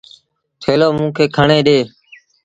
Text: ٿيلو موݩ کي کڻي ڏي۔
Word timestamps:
ٿيلو 0.61 0.89
موݩ 0.97 1.13
کي 1.15 1.25
کڻي 1.35 1.59
ڏي۔ 1.67 1.79